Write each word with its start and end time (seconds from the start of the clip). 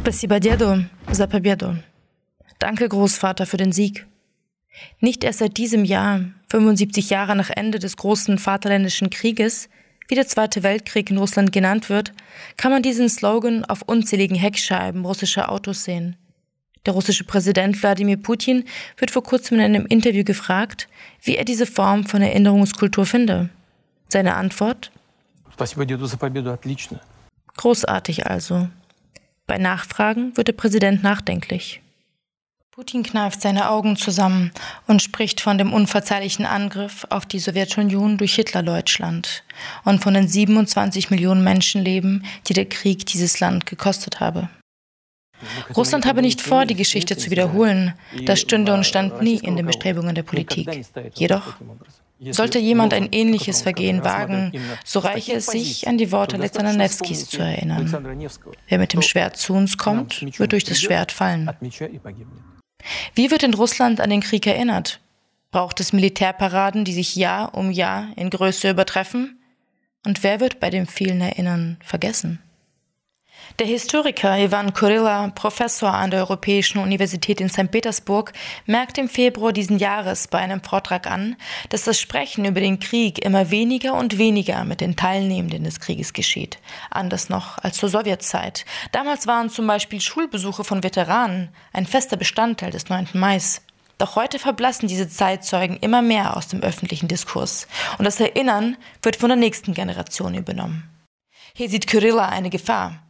Спасибо 0.00 0.40
деду 0.40 0.84
за 1.10 1.26
победу. 1.26 1.76
Danke, 2.58 2.88
Großvater, 2.88 3.46
für 3.46 3.56
den 3.56 3.72
Sieg. 3.72 4.06
Nicht 5.00 5.24
erst 5.24 5.38
seit 5.40 5.56
diesem 5.56 5.84
Jahr, 5.84 6.20
75 6.50 7.10
Jahre 7.10 7.36
nach 7.36 7.50
Ende 7.50 7.78
des 7.78 7.96
großen 7.96 8.38
Vaterländischen 8.38 9.10
Krieges, 9.10 9.68
wie 10.08 10.14
der 10.14 10.26
Zweite 10.26 10.62
Weltkrieg 10.62 11.10
in 11.10 11.18
Russland 11.18 11.52
genannt 11.52 11.88
wird, 11.88 12.12
kann 12.56 12.72
man 12.72 12.82
diesen 12.82 13.08
Slogan 13.08 13.64
auf 13.64 13.82
unzähligen 13.82 14.36
Heckscheiben 14.36 15.04
russischer 15.04 15.50
Autos 15.50 15.84
sehen. 15.84 16.16
Der 16.84 16.92
russische 16.92 17.24
Präsident 17.24 17.82
Wladimir 17.82 18.16
Putin 18.16 18.64
wird 18.96 19.10
vor 19.10 19.24
kurzem 19.24 19.58
in 19.58 19.64
einem 19.64 19.86
Interview 19.86 20.22
gefragt, 20.22 20.88
wie 21.22 21.36
er 21.36 21.44
diese 21.44 21.66
Form 21.66 22.06
von 22.06 22.22
Erinnerungskultur 22.22 23.06
finde. 23.06 23.50
Seine 24.08 24.36
Antwort? 24.36 24.92
Großartig 27.56 28.26
also. 28.26 28.68
Bei 29.51 29.57
Nachfragen 29.57 30.37
wird 30.37 30.47
der 30.47 30.53
Präsident 30.53 31.03
nachdenklich. 31.03 31.81
Putin 32.71 33.03
kneift 33.03 33.41
seine 33.41 33.69
Augen 33.69 33.97
zusammen 33.97 34.53
und 34.87 35.01
spricht 35.01 35.41
von 35.41 35.57
dem 35.57 35.73
unverzeihlichen 35.73 36.45
Angriff 36.45 37.05
auf 37.09 37.25
die 37.25 37.39
Sowjetunion 37.39 38.17
durch 38.17 38.35
Hitlerdeutschland 38.35 39.43
und 39.83 40.01
von 40.01 40.13
den 40.13 40.29
27 40.29 41.09
Millionen 41.09 41.43
Menschenleben, 41.43 42.23
die 42.47 42.53
der 42.53 42.63
Krieg 42.63 43.05
dieses 43.07 43.41
Land 43.41 43.65
gekostet 43.65 44.21
habe. 44.21 44.47
Russland 45.75 46.05
habe 46.05 46.21
nicht 46.21 46.39
vor, 46.39 46.65
die 46.65 46.75
Geschichte 46.75 47.17
zu 47.17 47.29
wiederholen. 47.29 47.93
Das 48.23 48.39
stünde 48.39 48.73
und 48.73 48.85
stand 48.85 49.21
nie 49.21 49.35
in 49.35 49.57
den 49.57 49.65
Bestrebungen 49.65 50.15
der 50.15 50.23
Politik. 50.23 50.69
Jedoch 51.15 51.55
sollte 52.29 52.59
jemand 52.59 52.93
ein 52.93 53.09
ähnliches 53.11 53.61
Vergehen 53.61 54.03
wagen, 54.03 54.51
so 54.85 54.99
reiche 54.99 55.33
es 55.33 55.47
sich, 55.47 55.87
an 55.87 55.97
die 55.97 56.11
Worte 56.11 56.35
Alexander 56.35 56.73
Nevskis 56.73 57.27
zu 57.27 57.41
erinnern. 57.41 58.29
Wer 58.67 58.77
mit 58.77 58.93
dem 58.93 59.01
Schwert 59.01 59.37
zu 59.37 59.53
uns 59.53 59.77
kommt, 59.77 60.21
wird 60.39 60.51
durch 60.51 60.63
das 60.63 60.79
Schwert 60.79 61.11
fallen. 61.11 61.49
Wie 63.15 63.31
wird 63.31 63.43
in 63.43 63.53
Russland 63.53 64.01
an 64.01 64.09
den 64.09 64.21
Krieg 64.21 64.45
erinnert? 64.47 64.99
Braucht 65.51 65.79
es 65.79 65.93
Militärparaden, 65.93 66.85
die 66.85 66.93
sich 66.93 67.15
Jahr 67.15 67.55
um 67.55 67.71
Jahr 67.71 68.07
in 68.15 68.29
Größe 68.29 68.69
übertreffen? 68.69 69.39
Und 70.05 70.23
wer 70.23 70.39
wird 70.39 70.59
bei 70.59 70.69
dem 70.69 70.87
vielen 70.87 71.21
Erinnern 71.21 71.77
vergessen? 71.83 72.39
Der 73.59 73.67
Historiker 73.67 74.37
Ivan 74.37 74.73
Kurilla, 74.73 75.27
Professor 75.35 75.93
an 75.93 76.09
der 76.09 76.21
Europäischen 76.21 76.79
Universität 76.79 77.39
in 77.41 77.49
St. 77.49 77.69
Petersburg, 77.69 78.33
merkt 78.65 78.97
im 78.97 79.09
Februar 79.09 79.53
diesen 79.53 79.77
Jahres 79.77 80.27
bei 80.27 80.39
einem 80.39 80.63
Vortrag 80.63 81.05
an, 81.05 81.35
dass 81.69 81.83
das 81.83 81.99
Sprechen 81.99 82.45
über 82.45 82.59
den 82.59 82.79
Krieg 82.79 83.23
immer 83.23 83.51
weniger 83.51 83.93
und 83.93 84.17
weniger 84.17 84.63
mit 84.63 84.81
den 84.81 84.95
Teilnehmenden 84.95 85.63
des 85.63 85.79
Krieges 85.79 86.13
geschieht. 86.13 86.59
Anders 86.89 87.29
noch 87.29 87.57
als 87.59 87.77
zur 87.77 87.89
Sowjetzeit. 87.89 88.65
Damals 88.93 89.27
waren 89.27 89.49
zum 89.49 89.67
Beispiel 89.67 90.01
Schulbesuche 90.01 90.63
von 90.63 90.83
Veteranen 90.83 91.49
ein 91.73 91.85
fester 91.85 92.17
Bestandteil 92.17 92.71
des 92.71 92.89
9. 92.89 93.09
Mai. 93.13 93.39
Doch 93.97 94.15
heute 94.15 94.39
verblassen 94.39 94.87
diese 94.87 95.07
Zeitzeugen 95.07 95.77
immer 95.77 96.01
mehr 96.01 96.35
aus 96.35 96.47
dem 96.47 96.61
öffentlichen 96.61 97.07
Diskurs. 97.07 97.67
Und 97.99 98.05
das 98.05 98.19
Erinnern 98.19 98.75
wird 99.03 99.17
von 99.17 99.29
der 99.29 99.37
nächsten 99.37 99.75
Generation 99.75 100.33
übernommen. 100.33 100.89
Hier 101.53 101.69
sieht 101.69 101.85
Kyrilla 101.85 102.27
eine 102.27 102.49
Gefahr. 102.49 103.03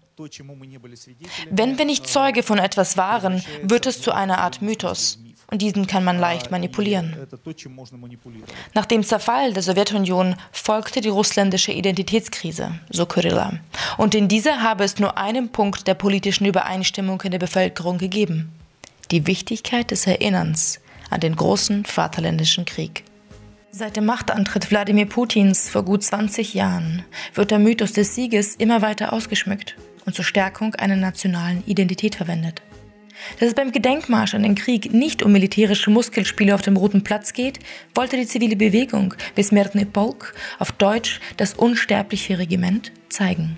Wenn 1.49 1.77
wir 1.77 1.85
nicht 1.85 2.07
Zeuge 2.07 2.43
von 2.43 2.57
etwas 2.57 2.97
waren, 2.97 3.43
wird 3.63 3.85
es 3.85 4.01
zu 4.01 4.11
einer 4.11 4.39
Art 4.39 4.61
Mythos. 4.61 5.19
Und 5.51 5.61
diesen 5.61 5.85
kann 5.85 6.05
man 6.05 6.17
leicht 6.17 6.49
manipulieren. 6.49 7.13
Nach 8.73 8.85
dem 8.85 9.03
Zerfall 9.03 9.51
der 9.51 9.61
Sowjetunion 9.61 10.35
folgte 10.53 11.01
die 11.01 11.09
russländische 11.09 11.73
Identitätskrise, 11.73 12.79
so 12.89 13.05
Kyrilla. 13.05 13.59
Und 13.97 14.15
in 14.15 14.29
dieser 14.29 14.63
habe 14.63 14.85
es 14.85 14.97
nur 14.97 15.17
einen 15.17 15.49
Punkt 15.49 15.87
der 15.87 15.93
politischen 15.93 16.45
Übereinstimmung 16.45 17.19
in 17.21 17.31
der 17.31 17.39
Bevölkerung 17.39 17.97
gegeben. 17.97 18.49
Die 19.11 19.27
Wichtigkeit 19.27 19.91
des 19.91 20.07
Erinnerns 20.07 20.79
an 21.09 21.19
den 21.19 21.35
großen 21.35 21.83
Vaterländischen 21.83 22.63
Krieg. 22.63 23.03
Seit 23.73 23.97
dem 23.97 24.05
Machtantritt 24.05 24.71
Wladimir 24.71 25.05
Putins 25.05 25.69
vor 25.69 25.83
gut 25.83 26.03
20 26.03 26.53
Jahren 26.53 27.03
wird 27.33 27.51
der 27.51 27.59
Mythos 27.59 27.91
des 27.91 28.15
Sieges 28.15 28.55
immer 28.55 28.81
weiter 28.81 29.11
ausgeschmückt 29.11 29.75
und 30.05 30.15
zur 30.15 30.25
Stärkung 30.25 30.75
einer 30.75 30.95
nationalen 30.95 31.63
Identität 31.65 32.15
verwendet. 32.15 32.61
Dass 33.39 33.49
es 33.49 33.55
beim 33.55 33.71
Gedenkmarsch 33.71 34.33
an 34.33 34.43
den 34.43 34.55
Krieg 34.55 34.93
nicht 34.93 35.23
um 35.23 35.31
militärische 35.31 35.91
Muskelspiele 35.91 36.55
auf 36.55 36.61
dem 36.61 36.77
Roten 36.77 37.03
Platz 37.03 37.33
geht, 37.33 37.59
wollte 37.93 38.17
die 38.17 38.25
zivile 38.25 38.55
Bewegung 38.55 39.13
Besmertny 39.35 39.85
Polk, 39.85 40.33
auf 40.59 40.71
Deutsch 40.71 41.19
das 41.37 41.53
unsterbliche 41.53 42.39
Regiment, 42.39 42.91
zeigen. 43.09 43.57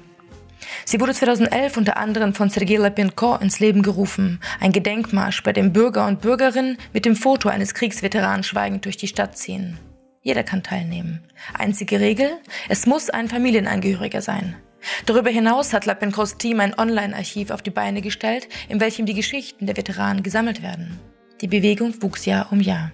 Sie 0.85 0.99
wurde 0.99 1.13
2011 1.13 1.77
unter 1.77 1.97
anderem 1.97 2.33
von 2.33 2.49
Sergei 2.49 2.77
Lapinko 2.77 3.35
ins 3.35 3.59
Leben 3.59 3.81
gerufen, 3.81 4.39
ein 4.59 4.71
Gedenkmarsch, 4.71 5.43
bei 5.43 5.53
dem 5.53 5.73
Bürger 5.73 6.07
und 6.07 6.21
Bürgerinnen 6.21 6.77
mit 6.93 7.05
dem 7.05 7.15
Foto 7.15 7.49
eines 7.49 7.73
Kriegsveteranen 7.73 8.43
schweigend 8.43 8.85
durch 8.85 8.97
die 8.97 9.07
Stadt 9.07 9.37
ziehen. 9.37 9.77
Jeder 10.21 10.43
kann 10.43 10.63
teilnehmen. 10.63 11.21
Einzige 11.53 11.99
Regel, 11.99 12.29
es 12.69 12.85
muss 12.85 13.09
ein 13.09 13.27
Familienangehöriger 13.27 14.21
sein. 14.21 14.55
Darüber 15.05 15.29
hinaus 15.29 15.73
hat 15.73 15.85
Lapenkos 15.85 16.37
Team 16.37 16.59
ein 16.59 16.77
Online-Archiv 16.77 17.51
auf 17.51 17.61
die 17.61 17.69
Beine 17.69 18.01
gestellt, 18.01 18.47
in 18.69 18.79
welchem 18.79 19.05
die 19.05 19.13
Geschichten 19.13 19.65
der 19.65 19.77
Veteranen 19.77 20.23
gesammelt 20.23 20.61
werden. 20.61 20.99
Die 21.41 21.47
Bewegung 21.47 22.01
wuchs 22.01 22.25
Jahr 22.25 22.51
um 22.51 22.59
Jahr. 22.59 22.91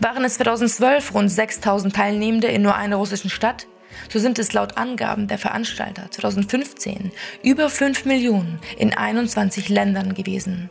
Waren 0.00 0.24
es 0.24 0.34
2012 0.34 1.14
rund 1.14 1.30
6000 1.30 1.94
Teilnehmende 1.94 2.48
in 2.48 2.62
nur 2.62 2.74
einer 2.74 2.96
russischen 2.96 3.28
Stadt, 3.28 3.66
so 4.08 4.18
sind 4.18 4.38
es 4.38 4.52
laut 4.52 4.78
Angaben 4.78 5.28
der 5.28 5.38
Veranstalter 5.38 6.10
2015 6.10 7.12
über 7.42 7.68
5 7.68 8.06
Millionen 8.06 8.60
in 8.78 8.94
21 8.94 9.68
Ländern 9.68 10.14
gewesen. 10.14 10.70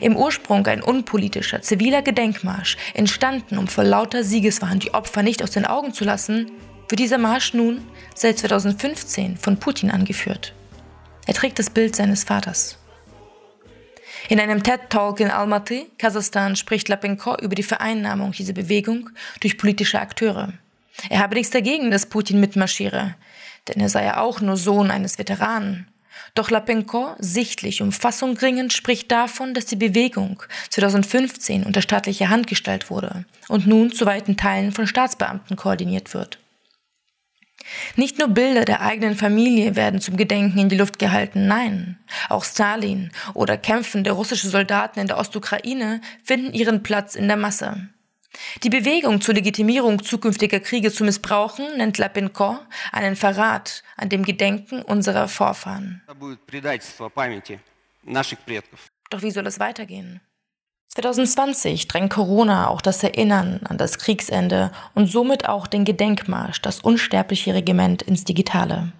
Im 0.00 0.16
Ursprung 0.16 0.66
ein 0.66 0.82
unpolitischer, 0.82 1.60
ziviler 1.60 2.02
Gedenkmarsch, 2.02 2.76
entstanden, 2.94 3.58
um 3.58 3.68
vor 3.68 3.84
lauter 3.84 4.24
Siegeswahn 4.24 4.78
die 4.78 4.94
Opfer 4.94 5.22
nicht 5.22 5.42
aus 5.42 5.50
den 5.50 5.66
Augen 5.66 5.92
zu 5.92 6.04
lassen, 6.04 6.50
wird 6.88 7.00
dieser 7.00 7.18
Marsch 7.18 7.54
nun 7.54 7.86
seit 8.14 8.38
2015 8.38 9.36
von 9.36 9.58
Putin 9.58 9.90
angeführt. 9.90 10.54
Er 11.26 11.34
trägt 11.34 11.58
das 11.58 11.70
Bild 11.70 11.96
seines 11.96 12.24
Vaters. 12.24 12.78
In 14.28 14.40
einem 14.40 14.62
TED-Talk 14.62 15.20
in 15.20 15.30
Almaty, 15.30 15.90
Kasachstan, 15.98 16.56
spricht 16.56 16.88
Lapenko 16.88 17.36
über 17.40 17.54
die 17.54 17.62
Vereinnahmung 17.62 18.32
dieser 18.32 18.54
Bewegung 18.54 19.10
durch 19.40 19.58
politische 19.58 20.00
Akteure. 20.00 20.52
Er 21.10 21.20
habe 21.20 21.34
nichts 21.34 21.50
dagegen, 21.50 21.90
dass 21.90 22.06
Putin 22.06 22.40
mitmarschiere, 22.40 23.14
denn 23.68 23.80
er 23.80 23.88
sei 23.88 24.04
ja 24.04 24.20
auch 24.20 24.40
nur 24.40 24.56
Sohn 24.56 24.90
eines 24.90 25.18
Veteranen. 25.18 25.88
Doch 26.34 26.50
Lapenko, 26.50 27.14
sichtlich 27.18 27.82
um 27.82 27.92
Fassung 27.92 28.36
ringend, 28.36 28.72
spricht 28.72 29.12
davon, 29.12 29.54
dass 29.54 29.66
die 29.66 29.76
Bewegung 29.76 30.42
2015 30.70 31.64
unter 31.64 31.82
staatlicher 31.82 32.28
Hand 32.28 32.46
gestellt 32.46 32.90
wurde 32.90 33.24
und 33.48 33.66
nun 33.66 33.92
zu 33.92 34.06
weiten 34.06 34.36
Teilen 34.36 34.72
von 34.72 34.86
Staatsbeamten 34.86 35.56
koordiniert 35.56 36.14
wird. 36.14 36.38
Nicht 37.96 38.18
nur 38.18 38.28
Bilder 38.28 38.64
der 38.64 38.80
eigenen 38.80 39.16
Familie 39.16 39.76
werden 39.76 40.00
zum 40.00 40.16
Gedenken 40.16 40.58
in 40.58 40.68
die 40.68 40.76
Luft 40.76 40.98
gehalten, 40.98 41.46
nein, 41.46 41.98
auch 42.28 42.44
Stalin 42.44 43.10
oder 43.34 43.56
kämpfende 43.56 44.12
russische 44.12 44.48
Soldaten 44.48 45.00
in 45.00 45.06
der 45.06 45.18
Ostukraine 45.18 46.00
finden 46.22 46.52
ihren 46.52 46.82
Platz 46.82 47.14
in 47.14 47.28
der 47.28 47.36
Masse. 47.36 47.88
Die 48.62 48.70
Bewegung 48.70 49.20
zur 49.20 49.34
Legitimierung 49.34 50.02
zukünftiger 50.02 50.60
Kriege 50.60 50.92
zu 50.92 51.04
missbrauchen 51.04 51.76
nennt 51.76 51.98
Lapinko 51.98 52.58
einen 52.92 53.16
Verrat 53.16 53.82
an 53.96 54.08
dem 54.08 54.24
Gedenken 54.24 54.82
unserer 54.82 55.28
Vorfahren. 55.28 56.02
Doch 59.10 59.22
wie 59.22 59.30
soll 59.30 59.46
es 59.46 59.58
weitergehen? 59.58 60.20
2020 60.88 61.88
drängt 61.88 62.12
Corona 62.12 62.68
auch 62.68 62.80
das 62.80 63.02
Erinnern 63.02 63.60
an 63.64 63.76
das 63.76 63.98
Kriegsende 63.98 64.72
und 64.94 65.10
somit 65.10 65.48
auch 65.48 65.66
den 65.66 65.84
Gedenkmarsch, 65.84 66.62
das 66.62 66.80
unsterbliche 66.80 67.54
Regiment 67.54 68.02
ins 68.02 68.24
Digitale. 68.24 68.92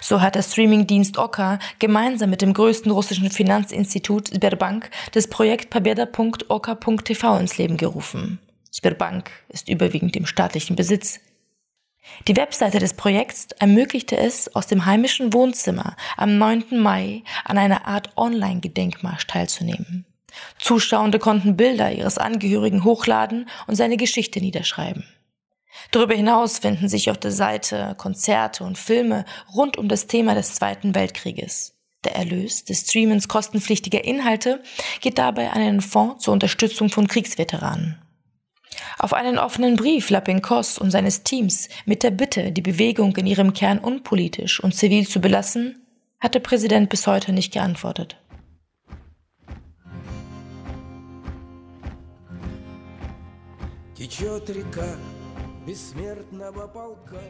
So 0.00 0.20
hat 0.20 0.34
der 0.34 0.42
Streamingdienst 0.42 1.18
Oka 1.18 1.58
gemeinsam 1.78 2.30
mit 2.30 2.42
dem 2.42 2.52
größten 2.52 2.90
russischen 2.90 3.30
Finanzinstitut 3.30 4.28
Sberbank 4.28 4.90
das 5.12 5.28
Projekt 5.28 5.70
pabeda.oka.tv 5.70 7.38
ins 7.38 7.58
Leben 7.58 7.76
gerufen. 7.76 8.38
Sberbank 8.72 9.30
ist 9.48 9.68
überwiegend 9.68 10.16
im 10.16 10.26
staatlichen 10.26 10.76
Besitz. 10.76 11.20
Die 12.28 12.36
Webseite 12.36 12.78
des 12.78 12.94
Projekts 12.94 13.48
ermöglichte 13.58 14.16
es, 14.16 14.54
aus 14.54 14.66
dem 14.66 14.86
heimischen 14.86 15.32
Wohnzimmer 15.32 15.96
am 16.16 16.38
9. 16.38 16.78
Mai 16.78 17.22
an 17.44 17.58
einer 17.58 17.86
Art 17.86 18.16
Online-Gedenkmarsch 18.16 19.26
teilzunehmen. 19.26 20.04
Zuschauende 20.58 21.18
konnten 21.18 21.56
Bilder 21.56 21.92
ihres 21.92 22.18
Angehörigen 22.18 22.84
hochladen 22.84 23.48
und 23.66 23.76
seine 23.76 23.96
Geschichte 23.96 24.40
niederschreiben. 24.40 25.04
Darüber 25.90 26.14
hinaus 26.14 26.58
finden 26.58 26.88
sich 26.88 27.10
auf 27.10 27.18
der 27.18 27.32
Seite 27.32 27.94
Konzerte 27.98 28.64
und 28.64 28.78
Filme 28.78 29.24
rund 29.54 29.76
um 29.76 29.88
das 29.88 30.06
Thema 30.06 30.34
des 30.34 30.54
Zweiten 30.54 30.94
Weltkrieges. 30.94 31.74
Der 32.04 32.16
Erlös 32.16 32.64
des 32.64 32.82
Streamens 32.82 33.28
kostenpflichtiger 33.28 34.04
Inhalte 34.04 34.62
geht 35.00 35.18
dabei 35.18 35.50
an 35.50 35.60
einen 35.60 35.80
Fonds 35.80 36.24
zur 36.24 36.34
Unterstützung 36.34 36.88
von 36.88 37.08
Kriegsveteranen. 37.08 38.00
Auf 38.98 39.12
einen 39.12 39.38
offenen 39.38 39.76
Brief 39.76 40.10
Lapinkos 40.10 40.78
und 40.78 40.90
seines 40.90 41.22
Teams 41.22 41.68
mit 41.84 42.02
der 42.02 42.10
Bitte, 42.10 42.52
die 42.52 42.62
Bewegung 42.62 43.16
in 43.16 43.26
ihrem 43.26 43.52
Kern 43.52 43.78
unpolitisch 43.78 44.60
und 44.60 44.74
zivil 44.74 45.08
zu 45.08 45.20
belassen, 45.20 45.82
hat 46.20 46.34
der 46.34 46.40
Präsident 46.40 46.88
bis 46.90 47.06
heute 47.06 47.32
nicht 47.32 47.52
geantwortet. 47.52 48.16
Течет 53.96 54.50
река 54.50 54.94
бессмертного 55.66 56.66
полка 56.66 57.22